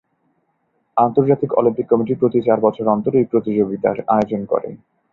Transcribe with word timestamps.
আন্তর্জাতিক 0.97 1.51
Olympic 1.53 1.85
committee 1.89 2.13
প্রতি 2.15 2.39
চার 2.47 2.59
বছর 2.61 2.85
অন্তর 2.87 3.13
এই 3.15 3.25
প্রতিযোগিতার 3.31 3.97
আয়োজন 4.07 4.41
করে। 4.45 4.69